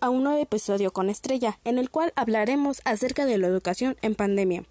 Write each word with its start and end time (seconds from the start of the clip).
A 0.00 0.08
un 0.08 0.24
nuevo 0.24 0.40
episodio 0.40 0.94
con 0.94 1.10
Estrella, 1.10 1.58
en 1.62 1.76
el 1.76 1.90
cual 1.90 2.14
hablaremos 2.16 2.80
acerca 2.86 3.26
de 3.26 3.36
la 3.36 3.48
educación 3.48 3.98
en 4.00 4.14
pandemia. 4.14 4.64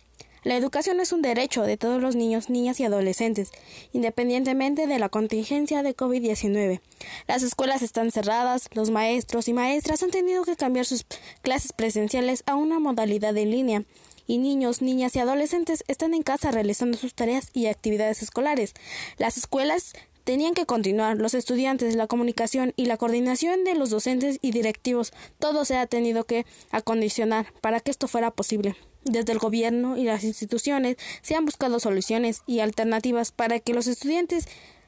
La 0.43 0.57
educación 0.57 0.99
es 0.99 1.11
un 1.13 1.21
derecho 1.21 1.61
de 1.61 1.77
todos 1.77 2.01
los 2.01 2.15
niños, 2.15 2.49
niñas 2.49 2.79
y 2.79 2.85
adolescentes, 2.85 3.51
independientemente 3.91 4.87
de 4.87 4.97
la 4.97 5.09
contingencia 5.09 5.83
de 5.83 5.95
COVID-19. 5.95 6.81
Las 7.27 7.43
escuelas 7.43 7.83
están 7.83 8.09
cerradas, 8.09 8.69
los 8.73 8.89
maestros 8.89 9.47
y 9.47 9.53
maestras 9.53 10.01
han 10.01 10.09
tenido 10.09 10.45
que 10.45 10.55
cambiar 10.55 10.87
sus 10.87 11.05
clases 11.43 11.73
presenciales 11.73 12.41
a 12.47 12.55
una 12.55 12.79
modalidad 12.79 13.37
en 13.37 13.51
línea, 13.51 13.83
y 14.25 14.39
niños, 14.39 14.81
niñas 14.81 15.15
y 15.15 15.19
adolescentes 15.19 15.83
están 15.87 16.15
en 16.15 16.23
casa 16.23 16.49
realizando 16.49 16.97
sus 16.97 17.13
tareas 17.13 17.49
y 17.53 17.67
actividades 17.67 18.23
escolares. 18.23 18.73
Las 19.17 19.37
escuelas 19.37 19.93
tenían 20.23 20.53
que 20.53 20.65
continuar. 20.65 21.17
Los 21.17 21.33
estudiantes, 21.33 21.95
la 21.95 22.07
comunicación 22.07 22.73
y 22.75 22.85
la 22.85 22.97
coordinación 22.97 23.63
de 23.63 23.75
los 23.75 23.89
docentes 23.89 24.39
y 24.41 24.51
directivos, 24.51 25.13
todo 25.39 25.65
se 25.65 25.77
ha 25.77 25.87
tenido 25.87 26.23
que 26.23 26.45
acondicionar 26.71 27.47
para 27.61 27.79
que 27.79 27.91
esto 27.91 28.07
fuera 28.07 28.31
posible. 28.31 28.75
Desde 29.03 29.33
el 29.33 29.39
gobierno 29.39 29.97
y 29.97 30.03
las 30.03 30.23
instituciones 30.23 30.97
se 31.21 31.35
han 31.35 31.45
buscado 31.45 31.79
soluciones 31.79 32.41
y 32.47 32.59
alternativas 32.59 33.31
para 33.31 33.59
que 33.59 33.73
los 33.73 33.87
estudiantes 33.87 34.47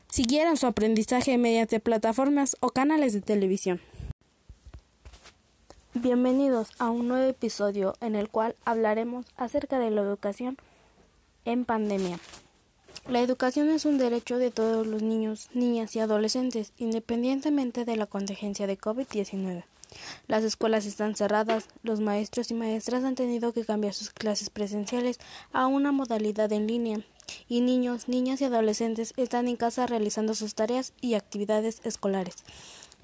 siguieran 0.10 0.56
su 0.56 0.68
aprendizaje 0.68 1.38
mediante 1.38 1.80
plataformas 1.80 2.56
o 2.62 2.70
canales 2.70 3.14
de 3.14 3.22
televisión. 3.22 3.82
Bienvenidos 5.94 6.70
a 6.78 6.90
un 6.90 7.08
nuevo 7.08 7.30
episodio 7.30 7.94
en 8.02 8.16
el 8.16 8.30
cual 8.30 8.56
hablaremos 8.64 9.26
acerca 9.38 9.80
de 9.80 9.92
la 9.92 10.02
educación 10.02 10.58
en 11.46 11.66
pandemia. 11.66 12.20
La 13.08 13.22
educación 13.22 13.70
es 13.70 13.86
un 13.86 14.00
derecho 14.00 14.40
de 14.40 14.50
todos 14.50 14.88
los 14.88 15.04
niños, 15.04 15.50
niñas 15.54 15.96
y 15.96 16.00
adolescentes, 16.00 16.74
independientemente 16.80 17.86
de 17.86 17.98
la 17.98 18.08
contingencia 18.08 18.66
de 18.66 18.80
COVID-19. 18.80 19.64
Las 20.28 20.44
escuelas 20.44 20.88
están 20.88 21.16
cerradas, 21.16 21.68
los 21.84 22.00
maestros 22.00 22.50
y 22.50 22.56
maestras 22.56 23.04
han 23.04 23.14
tenido 23.14 23.54
que 23.54 23.64
cambiar 23.64 23.94
sus 23.94 24.10
clases 24.10 24.50
presenciales 24.50 25.20
a 25.54 25.68
una 25.68 25.92
modalidad 25.92 26.52
en 26.52 26.66
línea, 26.66 27.02
y 27.48 27.62
niños, 27.62 28.08
niñas 28.08 28.42
y 28.42 28.46
adolescentes 28.46 29.14
están 29.18 29.48
en 29.48 29.56
casa 29.56 29.86
realizando 29.86 30.34
sus 30.34 30.56
tareas 30.56 30.94
y 31.00 31.14
actividades 31.14 31.82
escolares. 31.84 32.38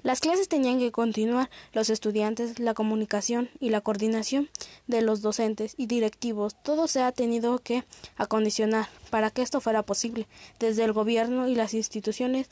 Las 0.02 0.18
clases 0.18 0.48
tenían 0.48 0.80
que 0.80 0.90
continuar, 0.90 1.48
los 1.72 1.88
estudiantes, 1.88 2.58
la 2.58 2.74
comunicación 2.74 3.50
y 3.60 3.70
la 3.70 3.80
coordinación 3.80 4.50
de 4.88 5.00
los 5.00 5.22
docentes 5.22 5.74
y 5.76 5.86
directivos, 5.86 6.56
todo 6.62 6.88
se 6.88 7.02
ha 7.02 7.12
tenido 7.12 7.58
que 7.58 7.84
acondicionar 8.16 8.88
para 9.10 9.30
que 9.30 9.42
esto 9.42 9.60
fuera 9.60 9.84
posible. 9.84 10.26
Desde 10.58 10.82
el 10.82 10.92
gobierno 10.92 11.46
y 11.46 11.54
las 11.54 11.72
instituciones 11.72 12.48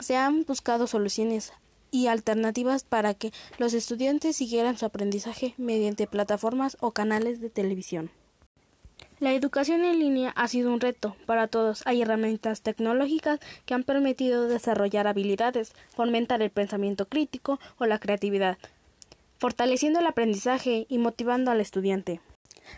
se 0.00 0.16
han 0.16 0.44
buscado 0.44 0.86
soluciones 0.86 1.52
y 1.90 2.06
alternativas 2.06 2.84
para 2.84 3.12
que 3.12 3.32
los 3.58 3.74
estudiantes 3.74 4.36
siguieran 4.36 4.78
su 4.78 4.86
aprendizaje 4.86 5.54
mediante 5.58 6.06
plataformas 6.06 6.78
o 6.80 6.92
canales 6.92 7.40
de 7.40 7.50
televisión. 7.50 8.10
La 9.24 9.32
educación 9.32 9.86
en 9.86 10.00
línea 10.00 10.34
ha 10.36 10.48
sido 10.48 10.70
un 10.70 10.80
reto 10.80 11.16
para 11.24 11.48
todos. 11.48 11.82
Hay 11.86 12.02
herramientas 12.02 12.60
tecnológicas 12.60 13.40
que 13.64 13.72
han 13.72 13.82
permitido 13.82 14.48
desarrollar 14.48 15.06
habilidades, 15.06 15.72
fomentar 15.96 16.42
el 16.42 16.50
pensamiento 16.50 17.08
crítico 17.08 17.58
o 17.78 17.86
la 17.86 17.98
creatividad, 17.98 18.58
fortaleciendo 19.38 20.00
el 20.00 20.06
aprendizaje 20.06 20.84
y 20.90 20.98
motivando 20.98 21.50
al 21.50 21.62
estudiante. 21.62 22.20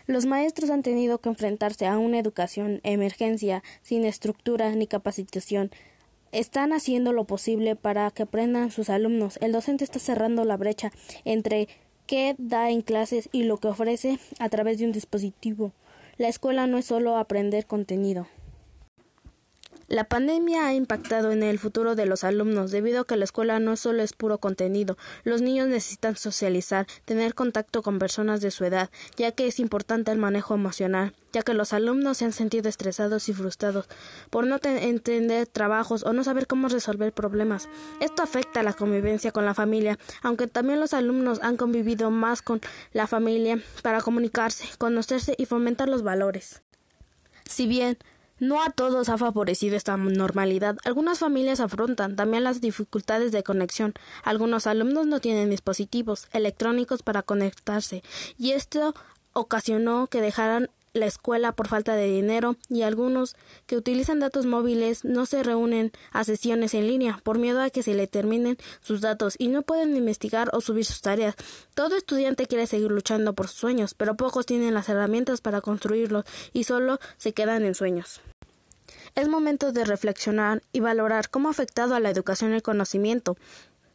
Los 0.05 0.25
maestros 0.25 0.69
han 0.69 0.83
tenido 0.83 1.17
que 1.17 1.27
enfrentarse 1.27 1.85
a 1.85 1.97
una 1.97 2.17
educación 2.17 2.79
emergencia 2.83 3.61
sin 3.81 4.05
estructura 4.05 4.71
ni 4.71 4.87
capacitación. 4.87 5.69
Están 6.31 6.71
haciendo 6.71 7.11
lo 7.11 7.25
posible 7.25 7.75
para 7.75 8.09
que 8.11 8.23
aprendan 8.23 8.71
sus 8.71 8.89
alumnos. 8.89 9.37
El 9.41 9.51
docente 9.51 9.83
está 9.83 9.99
cerrando 9.99 10.45
la 10.45 10.55
brecha 10.55 10.93
entre 11.25 11.67
qué 12.05 12.35
da 12.37 12.69
en 12.69 12.83
clases 12.83 13.27
y 13.33 13.43
lo 13.43 13.57
que 13.57 13.67
ofrece 13.67 14.17
a 14.39 14.47
través 14.47 14.77
de 14.77 14.85
un 14.85 14.93
dispositivo. 14.93 15.73
La 16.17 16.29
escuela 16.29 16.65
no 16.65 16.79
es 16.79 16.85
solo 16.85 17.17
aprender 17.17 17.67
contenido. 17.67 18.27
La 19.87 20.03
pandemia 20.03 20.67
ha 20.67 20.73
impactado 20.73 21.31
en 21.31 21.43
el 21.43 21.59
futuro 21.59 21.95
de 21.95 22.05
los 22.05 22.25
alumnos 22.25 22.71
debido 22.71 23.01
a 23.01 23.05
que 23.05 23.15
la 23.15 23.23
escuela 23.23 23.57
no 23.59 23.77
solo 23.77 24.03
es 24.03 24.11
puro 24.11 24.37
contenido. 24.37 24.97
Los 25.23 25.41
niños 25.41 25.69
necesitan 25.69 26.17
socializar, 26.17 26.87
tener 27.05 27.33
contacto 27.35 27.81
con 27.81 27.97
personas 27.97 28.41
de 28.41 28.51
su 28.51 28.65
edad, 28.65 28.89
ya 29.15 29.31
que 29.31 29.47
es 29.47 29.61
importante 29.61 30.11
el 30.11 30.17
manejo 30.17 30.55
emocional, 30.55 31.13
ya 31.31 31.41
que 31.41 31.53
los 31.53 31.71
alumnos 31.71 32.17
se 32.17 32.25
han 32.25 32.33
sentido 32.33 32.67
estresados 32.67 33.29
y 33.29 33.33
frustrados 33.33 33.87
por 34.29 34.45
no 34.45 34.59
entender 34.61 35.47
trabajos 35.47 36.03
o 36.03 36.11
no 36.11 36.25
saber 36.25 36.47
cómo 36.47 36.67
resolver 36.67 37.13
problemas. 37.13 37.69
Esto 38.01 38.23
afecta 38.23 38.63
la 38.63 38.73
convivencia 38.73 39.31
con 39.31 39.45
la 39.45 39.53
familia, 39.53 39.97
aunque 40.21 40.47
también 40.47 40.81
los 40.81 40.93
alumnos 40.93 41.39
han 41.41 41.55
convivido 41.55 42.11
más 42.11 42.41
con 42.41 42.59
la 42.91 43.07
familia 43.07 43.61
para 43.83 44.01
comunicarse, 44.01 44.67
conocerse 44.77 45.33
y 45.37 45.45
fomentar 45.45 45.87
los 45.87 46.03
valores. 46.03 46.61
Si 47.45 47.67
bien 47.67 47.97
no 48.39 48.63
a 48.63 48.69
todos 48.69 49.09
ha 49.09 49.17
favorecido 49.17 49.75
esta 49.75 49.97
normalidad. 49.97 50.77
Algunas 50.83 51.19
familias 51.19 51.59
afrontan 51.59 52.15
también 52.15 52.43
las 52.43 52.61
dificultades 52.61 53.31
de 53.31 53.43
conexión. 53.43 53.93
Algunos 54.23 54.67
alumnos 54.67 55.07
no 55.07 55.19
tienen 55.19 55.49
dispositivos 55.49 56.27
electrónicos 56.31 57.03
para 57.03 57.23
conectarse 57.23 58.03
y 58.37 58.51
esto 58.51 58.93
ocasionó 59.33 60.07
que 60.07 60.21
dejaran 60.21 60.69
la 60.97 61.05
escuela 61.05 61.53
por 61.53 61.67
falta 61.67 61.95
de 61.95 62.07
dinero 62.07 62.55
y 62.69 62.81
algunos 62.81 63.35
que 63.65 63.77
utilizan 63.77 64.19
datos 64.19 64.45
móviles 64.45 65.05
no 65.05 65.25
se 65.25 65.43
reúnen 65.43 65.91
a 66.11 66.23
sesiones 66.23 66.73
en 66.73 66.87
línea 66.87 67.19
por 67.23 67.37
miedo 67.37 67.61
a 67.61 67.69
que 67.69 67.83
se 67.83 67.93
le 67.93 68.07
terminen 68.07 68.57
sus 68.81 69.01
datos 69.01 69.35
y 69.37 69.47
no 69.47 69.61
pueden 69.61 69.95
investigar 69.95 70.49
o 70.53 70.61
subir 70.61 70.85
sus 70.85 71.01
tareas. 71.01 71.35
Todo 71.73 71.95
estudiante 71.95 72.47
quiere 72.47 72.67
seguir 72.67 72.91
luchando 72.91 73.33
por 73.33 73.47
sus 73.47 73.59
sueños, 73.59 73.93
pero 73.93 74.15
pocos 74.15 74.45
tienen 74.45 74.73
las 74.73 74.89
herramientas 74.89 75.41
para 75.41 75.61
construirlos 75.61 76.25
y 76.53 76.63
solo 76.63 76.99
se 77.17 77.33
quedan 77.33 77.65
en 77.65 77.75
sueños. 77.75 78.21
Es 79.15 79.27
momento 79.27 79.71
de 79.71 79.83
reflexionar 79.83 80.61
y 80.71 80.79
valorar 80.79 81.29
cómo 81.29 81.47
ha 81.47 81.51
afectado 81.51 81.95
a 81.95 81.99
la 81.99 82.11
educación 82.11 82.53
el 82.53 82.61
conocimiento, 82.61 83.35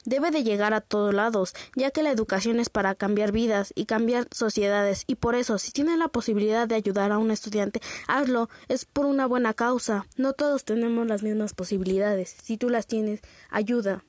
debe 0.05 0.31
de 0.31 0.43
llegar 0.43 0.75
a 0.75 0.81
todos 0.81 1.15
lados, 1.15 1.55
ya 1.75 1.91
que 1.91 2.03
la 2.03 2.11
educación 2.11 2.61
es 2.61 2.69
para 2.69 2.95
cambiar 2.95 3.33
vidas 3.33 3.73
y 3.75 3.87
cambiar 3.87 4.27
sociedades, 4.33 5.05
y 5.07 5.17
por 5.17 5.35
eso, 5.35 5.59
si 5.59 5.73
tienes 5.73 5.99
la 5.99 6.09
posibilidad 6.09 6.67
de 6.69 6.75
ayudar 6.75 7.13
a 7.13 7.19
un 7.19 7.31
estudiante, 7.31 7.81
hazlo, 8.07 8.49
es 8.69 8.85
por 8.85 9.07
una 9.07 9.27
buena 9.27 9.55
causa. 9.55 10.07
No 10.17 10.33
todos 10.33 10.65
tenemos 10.65 11.07
las 11.07 11.23
mismas 11.23 11.55
posibilidades. 11.55 12.37
Si 12.43 12.57
tú 12.57 12.69
las 12.69 12.87
tienes, 12.87 13.21
ayuda. 13.51 14.05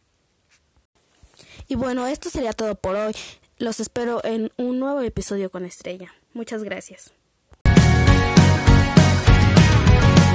Y 1.68 1.76
bueno, 1.76 2.08
esto 2.08 2.30
sería 2.30 2.54
todo 2.54 2.76
por 2.76 2.96
hoy. 2.96 3.14
Los 3.58 3.80
espero 3.80 4.24
en 4.24 4.52
un 4.58 4.80
nuevo 4.80 5.02
episodio 5.02 5.50
con 5.52 5.66
Estrella. 5.66 6.14
Muchas 6.34 6.64
gracias. 6.64 7.12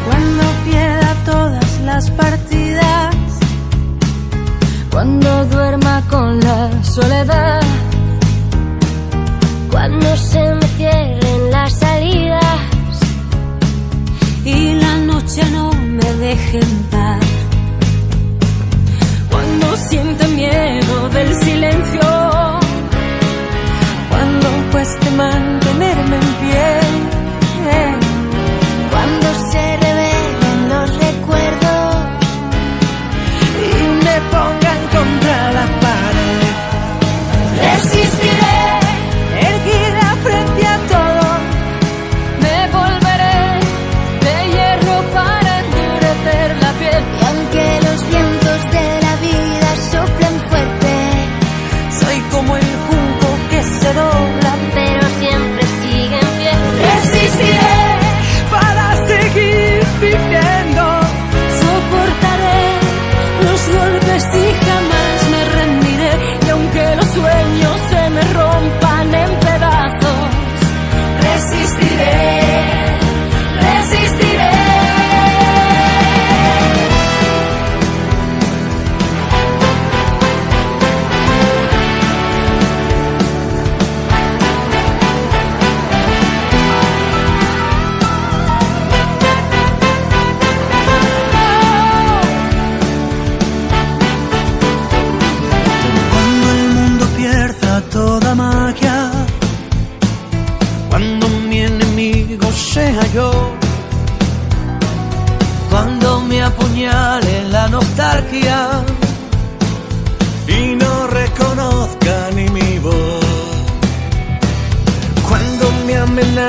Cuando 0.04 0.42
pierda 0.64 1.24
todas 1.26 1.80
las 1.82 2.10
partidas 2.12 2.67
cuando 4.98 5.44
duerma 5.44 6.02
con 6.10 6.40
la 6.40 6.82
soledad, 6.82 7.60
cuando 9.70 10.16
se 10.16 10.40
me 10.56 10.66
cierren 10.76 11.50
las 11.52 11.72
salidas. 11.72 12.60
Y 14.44 14.74
la 14.74 14.96
noche 14.96 15.42
no 15.52 15.70
me 15.72 16.12
deje 16.14 16.58
en 16.58 16.82
paz, 16.90 16.97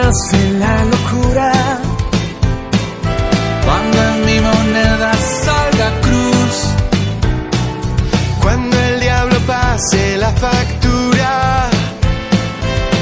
amenace 0.10 0.52
la 0.60 0.86
locura. 0.86 1.52
Cuando 3.66 3.98
en 4.04 4.26
mi 4.26 4.40
moneda 4.40 5.14
salga 5.14 5.92
cruz. 6.02 6.56
Cuando 8.42 8.78
el 8.78 9.00
diablo 9.00 9.40
pase 9.46 10.18
la 10.18 10.32
factura. 10.32 11.70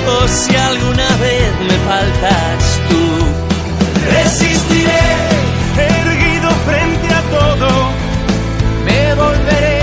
O 0.07 0.27
si 0.27 0.55
alguna 0.55 1.09
vez 1.17 1.51
me 1.67 1.77
faltas 1.89 2.79
tú. 2.89 3.05
Resistiré, 4.11 5.07
erguido 5.77 6.49
frente 6.65 7.13
a 7.13 7.21
todo. 7.37 7.69
Me 8.85 9.15
volveré 9.15 9.81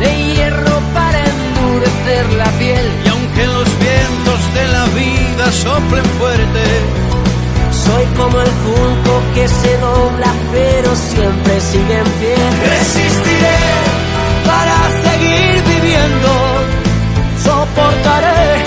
de 0.00 0.34
hierro 0.34 0.80
para 0.94 1.18
endurecer 1.18 2.32
la 2.34 2.50
piel. 2.58 2.86
Y 3.04 3.08
aunque 3.08 3.46
los 3.46 3.68
de 4.54 4.68
la 4.68 4.84
vida 4.86 5.52
soplen 5.52 6.04
fuerte, 6.18 6.62
Soy 7.84 8.04
como 8.16 8.38
el 8.40 8.50
junco 8.64 9.12
que 9.34 9.48
se 9.48 9.76
dobla 9.78 10.32
pero 10.52 10.94
siempre 10.94 11.60
sigue 11.60 11.98
en 11.98 12.10
pie. 12.20 12.36
resistiré. 12.68 13.58
Para 14.46 14.76
seguir 15.06 15.62
viviendo, 15.74 16.30
soportaré 17.42 18.62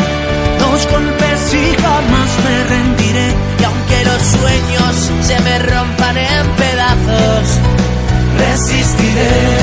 los 0.59 0.87
golpes 0.91 1.53
y 1.53 1.81
jamás 1.81 2.29
me 2.45 2.63
rendiré. 2.75 3.27
Y 3.59 3.63
aunque 3.63 4.05
los 4.05 4.21
sueños 4.21 5.11
se 5.21 5.39
me 5.41 5.59
rompan 5.59 6.17
en 6.17 6.45
pedazos, 6.61 7.45
resistiré, 8.37 9.23
resistiré. 9.23 9.54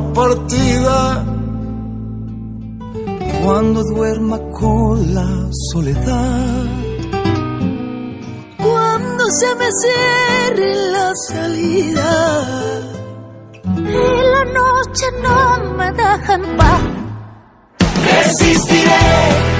La 0.00 0.12
partida, 0.12 1.24
Cuando 3.44 3.82
duerma 3.82 4.38
con 4.58 5.14
la 5.14 5.48
soledad. 5.72 6.66
Cuando 8.58 9.24
se 9.30 9.54
me 9.56 9.68
cierre 9.82 10.74
la 10.92 11.12
salida 11.28 12.70
y 13.64 14.22
la 14.34 14.44
noche 14.44 15.06
no 15.22 15.74
me 15.76 15.92
deja 15.92 16.34
en 16.34 16.56
paz. 16.56 16.82
resistiré, 18.04 19.59